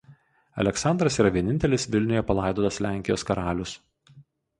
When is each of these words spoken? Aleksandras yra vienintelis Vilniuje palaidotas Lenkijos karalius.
Aleksandras 0.61 1.17
yra 1.23 1.31
vienintelis 1.35 1.85
Vilniuje 1.95 2.23
palaidotas 2.31 2.79
Lenkijos 2.87 3.27
karalius. 3.31 3.75